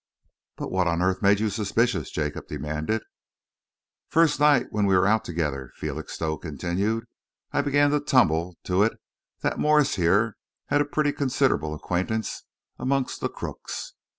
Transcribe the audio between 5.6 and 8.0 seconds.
Felixstowe continued, "I began to